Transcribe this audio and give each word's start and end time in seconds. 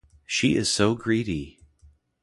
She 0.25 0.55
is 0.55 0.67
so 0.67 0.95
greedy! 0.95 1.59